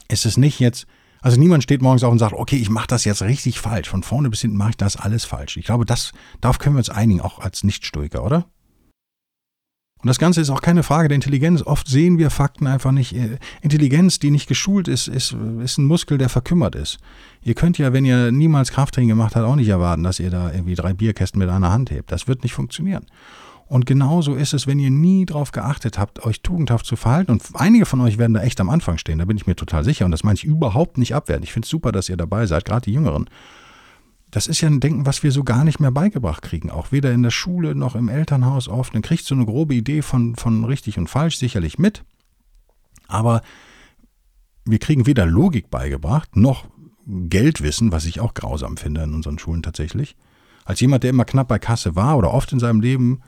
[0.09, 0.85] ist es nicht jetzt,
[1.21, 3.89] also niemand steht morgens auf und sagt, okay, ich mache das jetzt richtig falsch.
[3.89, 5.57] Von vorne bis hinten mache ich das alles falsch.
[5.57, 6.11] Ich glaube, das,
[6.41, 8.45] darauf können wir uns einigen, auch als Nichtstoiker, oder?
[10.03, 11.61] Und das Ganze ist auch keine Frage der Intelligenz.
[11.61, 13.15] Oft sehen wir Fakten einfach nicht.
[13.61, 16.97] Intelligenz, die nicht geschult ist, ist, ist ein Muskel, der verkümmert ist.
[17.41, 20.51] Ihr könnt ja, wenn ihr niemals Krafttraining gemacht habt, auch nicht erwarten, dass ihr da
[20.51, 22.11] irgendwie drei Bierkästen mit einer Hand hebt.
[22.11, 23.05] Das wird nicht funktionieren.
[23.67, 27.31] Und genauso ist es, wenn ihr nie darauf geachtet habt, euch tugendhaft zu verhalten.
[27.31, 29.85] Und einige von euch werden da echt am Anfang stehen, da bin ich mir total
[29.85, 30.03] sicher.
[30.03, 31.43] Und das meine ich überhaupt nicht abwerten.
[31.43, 33.29] Ich finde es super, dass ihr dabei seid, gerade die Jüngeren.
[34.33, 36.71] Das ist ja ein Denken, was wir so gar nicht mehr beigebracht kriegen.
[36.71, 38.95] Auch weder in der Schule noch im Elternhaus oft.
[38.95, 42.03] Dann kriegt so eine grobe Idee von, von richtig und falsch sicherlich mit.
[43.07, 43.43] Aber
[44.65, 46.65] wir kriegen weder Logik beigebracht, noch
[47.05, 50.15] Geldwissen, was ich auch grausam finde in unseren Schulen tatsächlich.
[50.65, 53.21] Als jemand, der immer knapp bei Kasse war oder oft in seinem Leben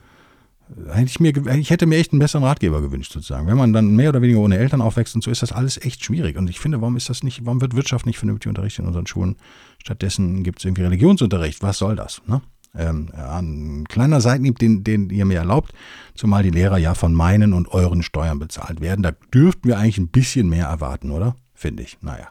[0.91, 3.47] hätte ich, mir, ich hätte mir echt einen besseren Ratgeber gewünscht, sozusagen.
[3.47, 6.03] Wenn man dann mehr oder weniger ohne Eltern aufwächst und so, ist das alles echt
[6.03, 6.37] schwierig.
[6.37, 9.07] Und ich finde, warum ist das nicht, warum wird Wirtschaft nicht vernünftig unterrichtet in unseren
[9.07, 9.35] Schulen?
[9.81, 11.61] Stattdessen gibt es irgendwie Religionsunterricht.
[11.61, 12.21] Was soll das?
[12.25, 12.41] Ne?
[12.75, 15.73] Ähm, ein kleiner Seitenhieb, den, den ihr mir erlaubt,
[16.15, 19.03] zumal die Lehrer ja von meinen und euren Steuern bezahlt werden.
[19.03, 21.35] Da dürften wir eigentlich ein bisschen mehr erwarten, oder?
[21.53, 21.97] Finde ich.
[22.01, 22.29] Naja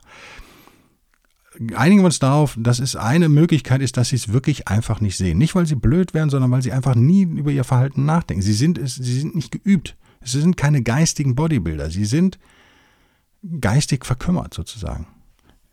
[1.76, 5.16] einigen wir uns darauf, dass es eine Möglichkeit ist, dass sie es wirklich einfach nicht
[5.16, 5.38] sehen.
[5.38, 8.42] Nicht, weil sie blöd wären, sondern weil sie einfach nie über ihr Verhalten nachdenken.
[8.42, 9.96] Sie sind, sie sind nicht geübt.
[10.22, 11.90] Sie sind keine geistigen Bodybuilder.
[11.90, 12.38] Sie sind
[13.60, 15.06] geistig verkümmert sozusagen.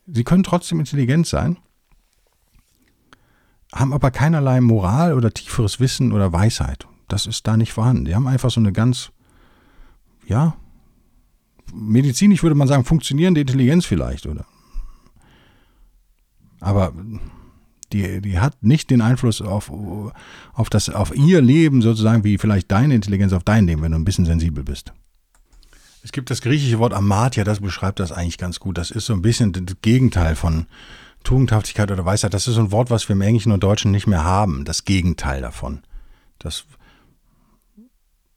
[0.06, 1.56] Sie können trotzdem intelligent sein,
[3.72, 6.86] haben aber keinerlei Moral oder tieferes Wissen oder Weisheit.
[7.08, 8.04] Das ist da nicht vorhanden.
[8.04, 9.10] Die haben einfach so eine ganz,
[10.26, 10.56] ja,
[11.72, 14.44] medizinisch würde man sagen, funktionierende Intelligenz vielleicht, oder?
[16.62, 16.92] Aber
[17.92, 19.70] die, die hat nicht den Einfluss auf,
[20.54, 23.98] auf, das, auf ihr Leben sozusagen, wie vielleicht deine Intelligenz auf dein Leben, wenn du
[23.98, 24.92] ein bisschen sensibel bist.
[26.04, 28.78] Es gibt das griechische Wort Amatia, das beschreibt das eigentlich ganz gut.
[28.78, 30.66] Das ist so ein bisschen das Gegenteil von
[31.24, 32.34] Tugendhaftigkeit oder Weisheit.
[32.34, 34.64] Das ist so ein Wort, was wir im Englischen und Deutschen nicht mehr haben.
[34.64, 35.82] Das Gegenteil davon.
[36.38, 36.64] Das,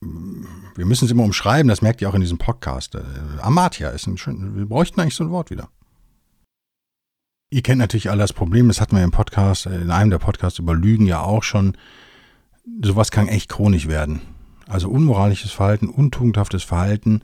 [0.01, 2.95] wir müssen es immer umschreiben, das merkt ihr auch in diesem Podcast.
[2.95, 3.01] Äh,
[3.41, 5.69] Amatia ist ein schön, wir bräuchten eigentlich so ein Wort wieder.
[7.55, 10.17] Ihr kennt natürlich alle das Problem, das hatten wir im Podcast, äh, in einem der
[10.17, 11.77] Podcasts über Lügen ja auch schon.
[12.83, 14.19] Sowas kann echt chronisch werden.
[14.67, 17.21] Also unmoralisches Verhalten, untugendhaftes Verhalten.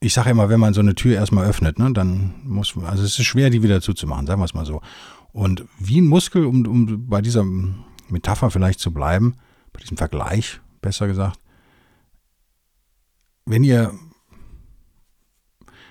[0.00, 3.02] Ich sage immer, wenn man so eine Tür erstmal öffnet, ne, dann muss man, also
[3.04, 4.80] es ist schwer, die wieder zuzumachen, sagen wir es mal so.
[5.32, 7.44] Und wie ein Muskel, um, um bei dieser
[8.08, 9.34] Metapher vielleicht zu bleiben,
[9.74, 11.38] bei diesem Vergleich, besser gesagt,
[13.44, 13.92] wenn ihr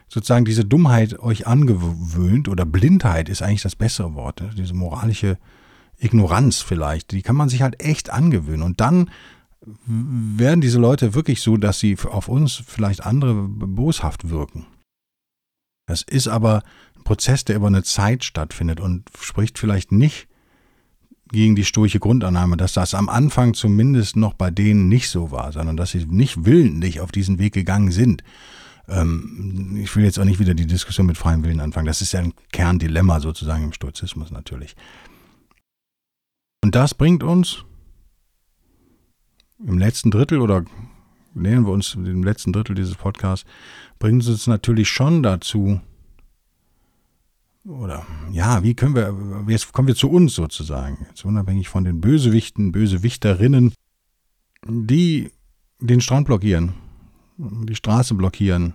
[0.09, 4.49] sozusagen diese Dummheit euch angewöhnt oder Blindheit ist eigentlich das bessere Wort, ne?
[4.57, 5.37] diese moralische
[5.97, 9.09] Ignoranz vielleicht, die kann man sich halt echt angewöhnen und dann
[9.85, 14.65] werden diese Leute wirklich so, dass sie auf uns vielleicht andere boshaft wirken.
[15.85, 16.63] Das ist aber
[16.95, 20.27] ein Prozess, der über eine Zeit stattfindet und spricht vielleicht nicht
[21.31, 25.51] gegen die stoische Grundannahme, dass das am Anfang zumindest noch bei denen nicht so war,
[25.51, 28.23] sondern dass sie nicht willentlich auf diesen Weg gegangen sind,
[28.89, 31.87] ähm, ich will jetzt auch nicht wieder die Diskussion mit freiem Willen anfangen.
[31.87, 34.75] Das ist ja ein Kerndilemma sozusagen im Stoizismus natürlich.
[36.63, 37.63] Und das bringt uns
[39.65, 40.65] im letzten Drittel oder
[41.33, 43.45] nähern wir uns im letzten Drittel dieses Podcasts,
[43.97, 45.81] bringt uns natürlich schon dazu,
[47.65, 52.01] oder ja, wie können wir, jetzt kommen wir zu uns sozusagen, jetzt unabhängig von den
[52.01, 53.73] Bösewichten, Bösewichterinnen,
[54.65, 55.31] die
[55.79, 56.73] den Strand blockieren,
[57.39, 58.73] die Straße blockieren,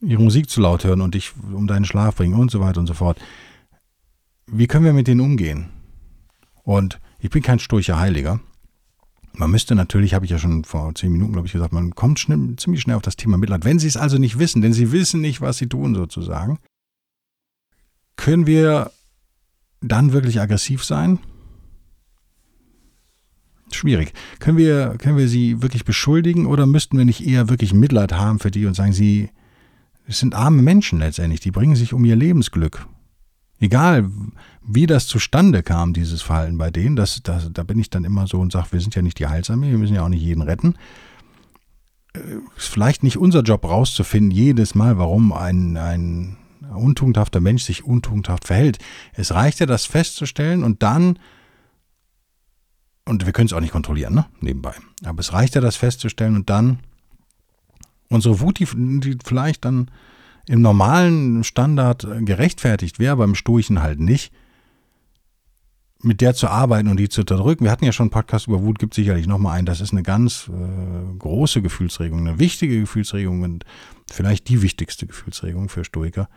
[0.00, 2.86] ihre Musik zu laut hören und dich um deinen Schlaf bringen und so weiter und
[2.86, 3.20] so fort.
[4.46, 5.70] Wie können wir mit denen umgehen?
[6.62, 8.40] Und ich bin kein sturcher Heiliger.
[9.34, 12.18] Man müsste natürlich, habe ich ja schon vor zehn Minuten, glaube ich, gesagt, man kommt
[12.18, 13.64] schnell, ziemlich schnell auf das Thema Mitleid.
[13.64, 16.58] Wenn sie es also nicht wissen, denn sie wissen nicht, was sie tun sozusagen,
[18.16, 18.92] können wir
[19.80, 21.18] dann wirklich aggressiv sein?
[23.74, 24.12] Schwierig.
[24.38, 28.38] Können wir, können wir sie wirklich beschuldigen oder müssten wir nicht eher wirklich Mitleid haben
[28.38, 29.30] für die und sagen, sie,
[30.06, 32.86] es sind arme Menschen letztendlich, die bringen sich um ihr Lebensglück.
[33.60, 34.10] Egal,
[34.66, 38.26] wie das zustande kam, dieses Verhalten bei denen, das, das, da bin ich dann immer
[38.26, 40.42] so und sage, wir sind ja nicht die Heilsarmee, wir müssen ja auch nicht jeden
[40.42, 40.74] retten.
[42.14, 42.18] Äh,
[42.56, 46.36] ist vielleicht nicht unser Job rauszufinden, jedes Mal, warum ein, ein
[46.74, 48.78] untugendhafter Mensch sich untugendhaft verhält.
[49.12, 51.18] Es reicht ja, das festzustellen und dann,
[53.06, 56.36] und wir können es auch nicht kontrollieren, ne, nebenbei, aber es reicht ja, das festzustellen
[56.36, 56.80] und dann
[58.12, 58.66] Unsere Wut, die,
[59.00, 59.90] die vielleicht dann
[60.46, 64.32] im normalen Standard gerechtfertigt wäre, beim Stoischen halt nicht,
[66.02, 67.64] mit der zu arbeiten und die zu unterdrücken.
[67.64, 69.66] Wir hatten ja schon einen Podcast über Wut, gibt sicherlich nochmal einen.
[69.66, 73.64] Das ist eine ganz äh, große Gefühlsregung, eine wichtige Gefühlsregung und
[74.10, 76.28] vielleicht die wichtigste Gefühlsregung für Stoiker,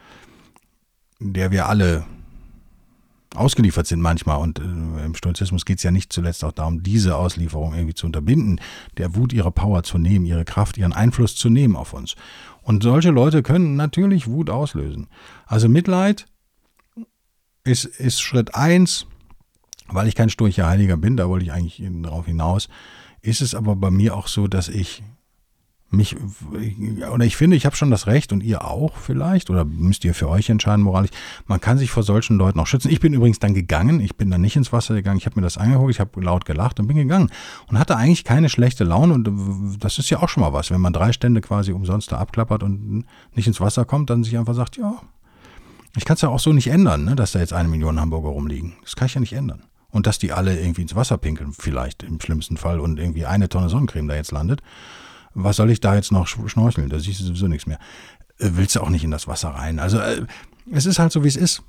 [1.19, 2.05] der wir alle
[3.35, 4.37] ausgeliefert sind manchmal.
[4.37, 8.05] Und äh, im Stoizismus geht es ja nicht zuletzt auch darum, diese Auslieferung irgendwie zu
[8.05, 8.59] unterbinden,
[8.97, 12.15] der Wut ihre Power zu nehmen, ihre Kraft, ihren Einfluss zu nehmen auf uns.
[12.61, 15.07] Und solche Leute können natürlich Wut auslösen.
[15.45, 16.25] Also Mitleid
[17.63, 19.07] ist, ist Schritt eins
[19.87, 22.69] weil ich kein sturcher Heiliger bin, da wollte ich eigentlich darauf hinaus,
[23.21, 25.03] ist es aber bei mir auch so, dass ich
[25.95, 26.15] mich,
[27.11, 30.13] oder ich finde, ich habe schon das Recht und ihr auch vielleicht, oder müsst ihr
[30.13, 31.11] für euch entscheiden moralisch,
[31.45, 32.91] man kann sich vor solchen Leuten auch schützen.
[32.91, 35.43] Ich bin übrigens dann gegangen, ich bin dann nicht ins Wasser gegangen, ich habe mir
[35.43, 37.29] das angeguckt, ich habe laut gelacht und bin gegangen
[37.67, 40.81] und hatte eigentlich keine schlechte Laune und das ist ja auch schon mal was, wenn
[40.81, 44.55] man drei Stände quasi umsonst da abklappert und nicht ins Wasser kommt, dann sich einfach
[44.55, 44.95] sagt, ja,
[45.95, 48.29] ich kann es ja auch so nicht ändern, ne, dass da jetzt eine Million Hamburger
[48.29, 48.73] rumliegen.
[48.83, 49.63] Das kann ich ja nicht ändern
[49.95, 53.47] und dass die alle irgendwie ins Wasser pinkeln, vielleicht im schlimmsten Fall und irgendwie eine
[53.47, 54.61] Tonne Sonnencreme da jetzt landet.
[55.35, 56.89] Was soll ich da jetzt noch schnorcheln?
[56.89, 57.79] Da siehst du sowieso nichts mehr.
[58.39, 59.79] Äh, willst du auch nicht in das Wasser rein?
[59.79, 60.25] Also äh,
[60.71, 61.61] es ist halt so, wie es ist.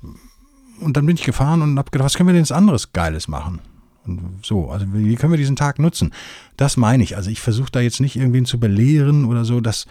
[0.79, 3.27] Und dann bin ich gefahren und habe gedacht, was können wir denn jetzt anderes Geiles
[3.27, 3.59] machen?
[4.05, 6.13] Und so, also wie können wir diesen Tag nutzen?
[6.55, 7.17] Das meine ich.
[7.17, 9.85] Also ich versuche da jetzt nicht irgendwen zu belehren oder so, dass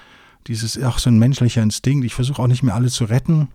[0.47, 2.05] dieses auch so ein menschlicher Instinkt.
[2.05, 3.49] Ich versuche auch nicht mehr alle zu retten.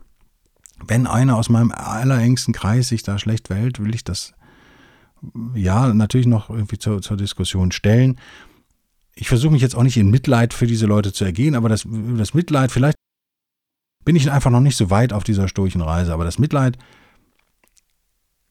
[0.85, 4.33] Wenn einer aus meinem allerengsten Kreis sich da schlecht verhält, will ich das
[5.53, 8.17] ja, natürlich noch irgendwie zur, zur Diskussion stellen.
[9.15, 11.85] Ich versuche mich jetzt auch nicht in Mitleid für diese Leute zu ergehen, aber das,
[12.17, 12.95] das Mitleid, vielleicht
[14.03, 16.77] bin ich einfach noch nicht so weit auf dieser stoischen Reise, aber das Mitleid,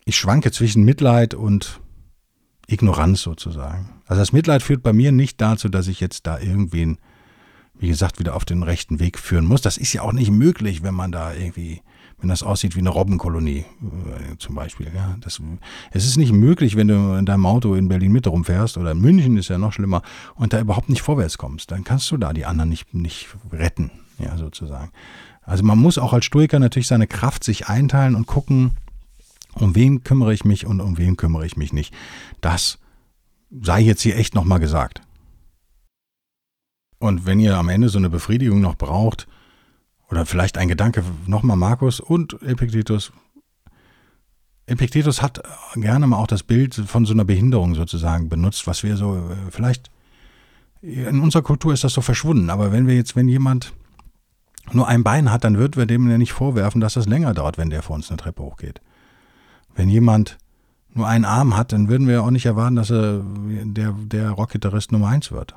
[0.05, 1.81] ich schwanke zwischen Mitleid und
[2.67, 4.03] Ignoranz sozusagen.
[4.07, 6.99] Also das Mitleid führt bei mir nicht dazu, dass ich jetzt da irgendwen,
[7.75, 9.63] wie gesagt, wieder auf den rechten Weg führen muss.
[9.63, 11.83] Das ist ja auch nicht möglich, wenn man da irgendwie
[12.21, 14.91] wenn das aussieht wie eine Robbenkolonie äh, zum Beispiel.
[14.95, 15.17] Ja.
[15.21, 15.41] Das,
[15.91, 19.01] es ist nicht möglich, wenn du in deinem Auto in Berlin Mitte rumfährst oder in
[19.01, 20.03] München ist ja noch schlimmer
[20.35, 21.71] und da überhaupt nicht vorwärts kommst.
[21.71, 24.91] Dann kannst du da die anderen nicht, nicht retten, ja, sozusagen.
[25.43, 28.73] Also man muss auch als Stoiker natürlich seine Kraft sich einteilen und gucken,
[29.55, 31.95] um wen kümmere ich mich und um wen kümmere ich mich nicht.
[32.41, 32.79] Das
[33.51, 35.01] sei jetzt hier echt nochmal gesagt.
[36.99, 39.27] Und wenn ihr am Ende so eine Befriedigung noch braucht,
[40.11, 43.13] oder vielleicht ein Gedanke nochmal Markus und Epiktetus.
[44.67, 45.43] Epiktetus hat
[45.75, 49.51] gerne mal auch das Bild von so einer Behinderung sozusagen benutzt, was wir so äh,
[49.51, 49.91] vielleicht
[50.83, 53.75] in unserer Kultur ist das so verschwunden, aber wenn wir jetzt, wenn jemand
[54.73, 57.59] nur ein Bein hat, dann wird wir dem ja nicht vorwerfen, dass das länger dauert,
[57.59, 58.81] wenn der vor uns eine Treppe hochgeht.
[59.75, 60.39] Wenn jemand
[60.95, 64.93] nur einen Arm hat, dann würden wir auch nicht erwarten, dass er der, der Rockgitarrist
[64.93, 65.55] Nummer eins wird.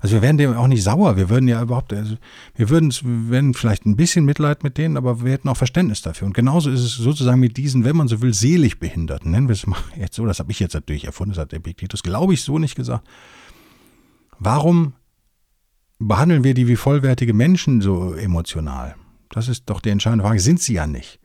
[0.00, 1.16] Also wir wären dem auch nicht sauer.
[1.18, 2.16] Wir würden ja überhaupt, also
[2.56, 6.26] wir würden, würden vielleicht ein bisschen Mitleid mit denen, aber wir hätten auch Verständnis dafür.
[6.26, 9.30] Und genauso ist es sozusagen mit diesen, wenn man so will, selig Behinderten.
[9.30, 12.02] Nennen wir es mal jetzt so, das habe ich jetzt natürlich erfunden, das hat Epiktetus,
[12.02, 13.06] glaube ich, so nicht gesagt.
[14.38, 14.94] Warum
[15.98, 18.96] behandeln wir die wie vollwertige Menschen so emotional?
[19.28, 20.40] Das ist doch die entscheidende Frage.
[20.40, 21.20] Sind sie ja nicht.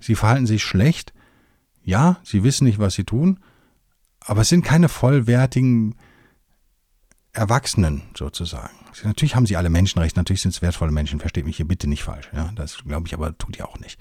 [0.00, 1.12] Sie verhalten sich schlecht.
[1.84, 3.38] Ja, sie wissen nicht, was sie tun,
[4.20, 5.96] aber es sind keine vollwertigen
[7.34, 8.74] Erwachsenen sozusagen.
[9.02, 12.04] Natürlich haben sie alle Menschenrechte, natürlich sind es wertvolle Menschen, versteht mich hier bitte nicht
[12.04, 12.30] falsch.
[12.32, 13.98] Ja, das glaube ich aber, tut ihr auch nicht.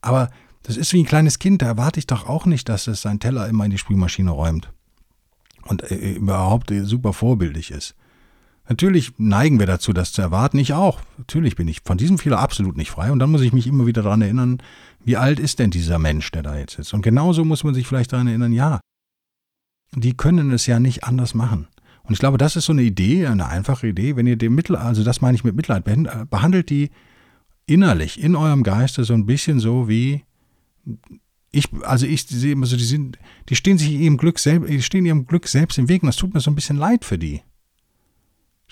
[0.00, 0.30] Aber
[0.62, 3.20] das ist wie ein kleines Kind, da erwarte ich doch auch nicht, dass es seinen
[3.20, 4.72] Teller immer in die Spülmaschine räumt
[5.64, 7.94] und äh, überhaupt super vorbildlich ist.
[8.68, 10.58] Natürlich neigen wir dazu, das zu erwarten.
[10.58, 11.00] Ich auch.
[11.18, 13.10] Natürlich bin ich von diesem Fehler absolut nicht frei.
[13.10, 14.62] Und dann muss ich mich immer wieder daran erinnern,
[15.04, 16.94] wie alt ist denn dieser Mensch, der da jetzt ist?
[16.94, 18.80] Und genauso muss man sich vielleicht daran erinnern, ja,
[19.94, 21.66] die können es ja nicht anders machen.
[22.04, 24.76] Und ich glaube, das ist so eine Idee, eine einfache Idee, wenn ihr dem Mittel,
[24.76, 26.90] also das meine ich mit Mitleid, äh, behandelt die
[27.66, 30.24] innerlich, in eurem Geiste so ein bisschen so wie
[31.52, 34.82] ich, also ich sehe immer so, die sind, die stehen sich ihrem Glück selbst, die
[34.82, 37.18] stehen ihrem Glück selbst im Weg und das tut mir so ein bisschen leid für
[37.18, 37.42] die.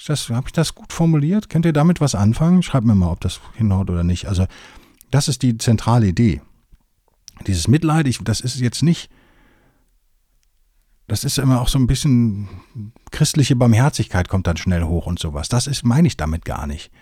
[0.09, 1.51] Habe ich das gut formuliert?
[1.51, 2.63] Könnt ihr damit was anfangen?
[2.63, 4.27] Schreibt mir mal, ob das hinhaut oder nicht.
[4.27, 4.47] Also,
[5.11, 6.41] das ist die zentrale Idee.
[7.47, 9.11] Dieses Mitleid, ich, das ist jetzt nicht
[11.11, 12.49] das ist immer auch so ein bisschen
[13.11, 15.49] christliche Barmherzigkeit kommt dann schnell hoch und sowas.
[15.49, 16.93] Das ist, meine ich damit gar nicht.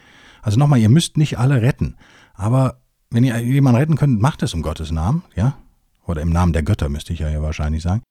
[0.41, 1.95] Also nochmal, ihr müsst nicht alle retten.
[2.33, 5.59] Aber wenn ihr jemanden retten könnt, macht es um Gottes Namen, ja?
[6.07, 8.03] Oder im Namen der Götter müsste ich ja hier wahrscheinlich sagen.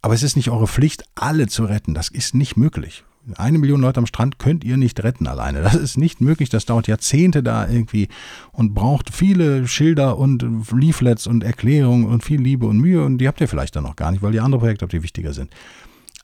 [0.00, 1.92] Aber es ist nicht eure Pflicht, alle zu retten.
[1.92, 3.04] Das ist nicht möglich.
[3.36, 5.62] Eine Million Leute am Strand könnt ihr nicht retten alleine.
[5.62, 6.48] Das ist nicht möglich.
[6.48, 8.08] Das dauert Jahrzehnte da irgendwie
[8.52, 13.04] und braucht viele Schilder und Leaflets und Erklärungen und viel Liebe und Mühe.
[13.04, 15.32] Und die habt ihr vielleicht dann noch gar nicht, weil die andere Projekte die wichtiger
[15.32, 15.50] sind.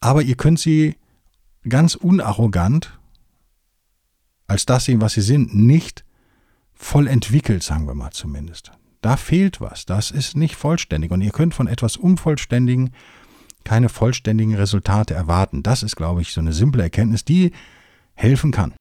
[0.00, 0.96] Aber ihr könnt sie
[1.68, 2.98] ganz unarrogant
[4.46, 6.04] als das sehen, was sie sind, nicht
[6.72, 8.72] voll entwickelt, sagen wir mal zumindest.
[9.00, 9.87] Da fehlt was.
[9.87, 11.11] Das ist nicht vollständig.
[11.11, 12.90] Und ihr könnt von etwas Unvollständigen
[13.66, 15.62] keine vollständigen Resultate erwarten.
[15.62, 17.52] Das ist, glaube ich, so eine simple Erkenntnis, die
[18.14, 18.74] helfen kann.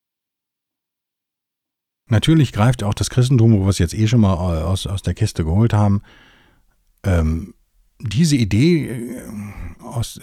[2.10, 5.02] Natürlich greift auch das Christentum, wo wir es jetzt eh schon mal äh, aus, aus
[5.02, 6.04] der Kiste geholt haben,
[7.04, 7.56] ähm,
[8.00, 9.22] diese Idee äh,
[9.96, 10.20] aus,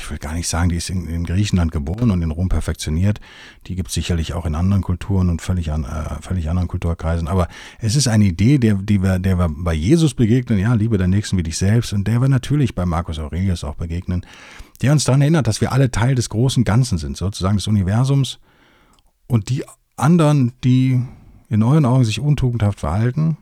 [0.00, 3.20] ich will gar nicht sagen, die ist in, in Griechenland geboren und in Rom perfektioniert.
[3.66, 7.28] Die gibt es sicherlich auch in anderen Kulturen und völlig, an, äh, völlig anderen Kulturkreisen.
[7.28, 7.48] Aber
[7.78, 11.08] es ist eine Idee, der, die wir, der wir bei Jesus begegnen, ja, liebe der
[11.08, 14.26] Nächsten wie dich selbst, und der wir natürlich bei Marcus Aurelius auch begegnen,
[14.82, 18.38] der uns daran erinnert, dass wir alle Teil des großen Ganzen sind, sozusagen des Universums.
[19.26, 19.64] Und die
[19.96, 21.02] anderen, die
[21.48, 23.36] in euren Augen sich untugendhaft verhalten,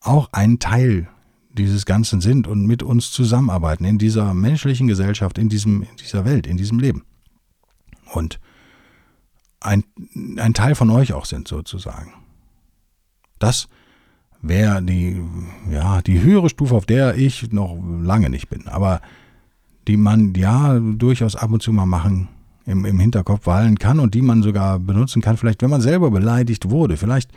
[0.00, 1.08] auch ein Teil
[1.58, 6.24] dieses Ganzen sind und mit uns zusammenarbeiten in dieser menschlichen Gesellschaft, in, diesem, in dieser
[6.24, 7.04] Welt, in diesem Leben.
[8.12, 8.40] Und
[9.60, 9.84] ein,
[10.36, 12.14] ein Teil von euch auch sind, sozusagen.
[13.38, 13.68] Das
[14.40, 15.20] wäre die,
[15.70, 19.00] ja, die höhere Stufe, auf der ich noch lange nicht bin, aber
[19.86, 22.28] die man ja durchaus ab und zu mal machen
[22.66, 26.10] im, im Hinterkopf wallen kann und die man sogar benutzen kann, vielleicht wenn man selber
[26.10, 26.96] beleidigt wurde.
[26.96, 27.30] Vielleicht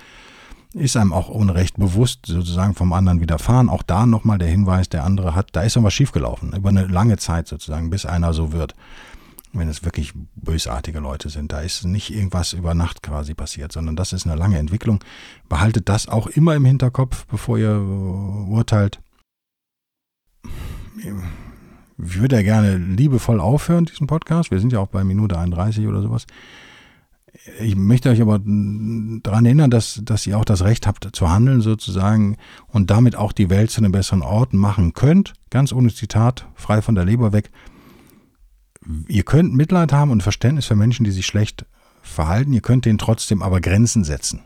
[0.73, 3.69] ist einem auch Unrecht bewusst sozusagen vom anderen widerfahren.
[3.69, 6.87] Auch da nochmal der Hinweis, der andere hat, da ist noch was schiefgelaufen, über eine
[6.87, 8.75] lange Zeit sozusagen, bis einer so wird.
[9.53, 13.97] Wenn es wirklich bösartige Leute sind, da ist nicht irgendwas über Nacht quasi passiert, sondern
[13.97, 15.03] das ist eine lange Entwicklung.
[15.49, 19.01] Behaltet das auch immer im Hinterkopf, bevor ihr urteilt
[20.97, 21.11] ich
[21.97, 24.51] würde ja gerne liebevoll aufhören, diesen Podcast.
[24.51, 26.25] Wir sind ja auch bei Minute 31 oder sowas.
[27.59, 31.61] Ich möchte euch aber daran erinnern, dass, dass ihr auch das Recht habt zu handeln
[31.61, 35.33] sozusagen und damit auch die Welt zu einem besseren Ort machen könnt.
[35.49, 37.49] Ganz ohne Zitat, frei von der Leber weg.
[39.07, 41.65] Ihr könnt Mitleid haben und Verständnis für Menschen, die sich schlecht
[42.03, 42.53] verhalten.
[42.53, 44.41] Ihr könnt denen trotzdem aber Grenzen setzen.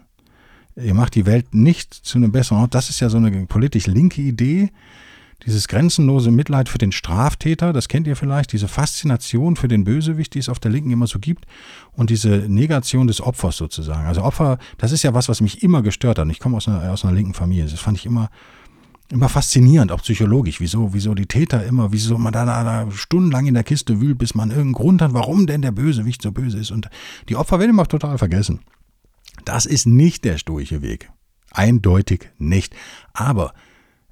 [0.78, 2.76] Ihr macht die Welt nicht zu einem besseren Ort.
[2.76, 4.72] Das ist ja so eine politisch linke Idee,
[5.44, 10.34] dieses grenzenlose Mitleid für den Straftäter, das kennt ihr vielleicht, diese Faszination für den Bösewicht,
[10.34, 11.46] die es auf der Linken immer so gibt,
[11.92, 14.08] und diese Negation des Opfers sozusagen.
[14.08, 16.28] Also Opfer, das ist ja was, was mich immer gestört hat.
[16.30, 17.66] Ich komme aus einer, aus einer linken Familie.
[17.66, 18.30] Das fand ich immer,
[19.10, 23.46] immer faszinierend, auch psychologisch, wieso, wieso die Täter immer, wieso man da, da, da stundenlang
[23.46, 26.58] in der Kiste wühlt, bis man irgendeinen Grund hat, warum denn der Bösewicht so böse
[26.58, 26.72] ist.
[26.72, 26.90] Und
[27.30, 28.62] die Opfer werden immer total vergessen.
[29.44, 31.12] Das ist nicht der stoische Weg.
[31.52, 32.74] Eindeutig nicht.
[33.14, 33.54] Aber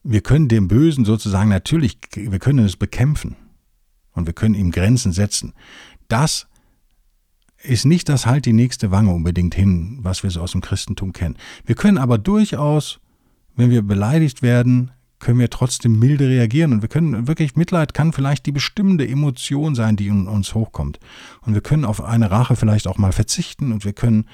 [0.04, 3.36] wir können dem Bösen sozusagen natürlich, wir können es bekämpfen
[4.12, 5.54] und wir können ihm Grenzen setzen.
[6.08, 6.48] Das
[7.64, 11.14] ist nicht das halt die nächste Wange unbedingt hin, was wir so aus dem Christentum
[11.14, 11.38] kennen.
[11.66, 13.00] Wir können aber durchaus,
[13.56, 18.12] wenn wir beleidigt werden, können wir trotzdem milde reagieren und wir können wirklich Mitleid kann
[18.12, 21.00] vielleicht die bestimmende Emotion sein, die in uns hochkommt.
[21.42, 24.28] Und wir können auf eine Rache vielleicht auch mal verzichten und wir können,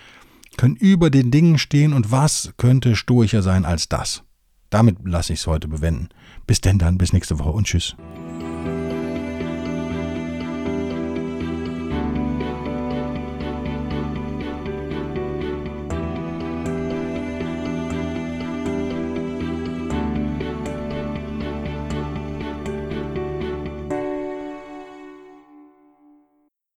[0.58, 4.24] können über den Dingen stehen und was könnte stoischer sein als das?
[4.70, 6.10] Damit lasse ich es heute bewenden.
[6.46, 7.96] Bis denn dann, bis nächste Woche und tschüss.